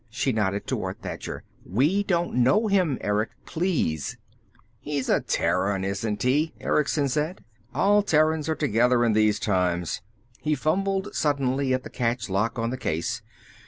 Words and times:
She 0.09 0.31
nodded 0.33 0.65
toward 0.65 0.99
Thacher. 1.03 1.43
"We 1.63 2.01
don't 2.01 2.33
know 2.33 2.65
him, 2.65 2.97
Erick. 3.01 3.29
Please!" 3.45 4.17
"He's 4.79 5.09
a 5.09 5.21
Terran, 5.21 5.83
isn't 5.83 6.23
he?" 6.23 6.55
Erickson 6.59 7.07
said. 7.07 7.43
"All 7.75 8.01
Terrans 8.01 8.49
are 8.49 8.55
together 8.55 9.05
in 9.05 9.13
these 9.13 9.39
times." 9.39 10.01
He 10.39 10.55
fumbled 10.55 11.13
suddenly 11.13 11.71
at 11.71 11.83
the 11.83 11.91
catch 11.91 12.31
lock 12.31 12.57
on 12.57 12.71
the 12.71 12.77
case. 12.77 13.21